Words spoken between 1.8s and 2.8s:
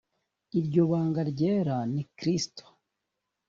ni kristo